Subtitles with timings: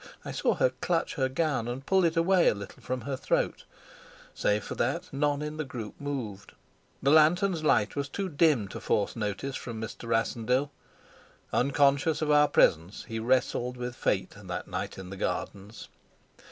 [0.25, 3.65] I saw her clutch her gown and pull it away a little from her throat;
[4.33, 6.53] save for that none in the group moved.
[7.03, 10.09] The lantern's light was too dim to force notice from Mr.
[10.09, 10.71] Rassendyll.
[11.53, 15.87] Unconscious of our presence, he wrestled with fate that night in the gardens.